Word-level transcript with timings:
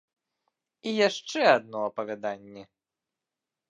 І 0.87 0.95
яшчэ 1.07 1.41
адно 1.55 1.79
апавяданне! 1.93 2.63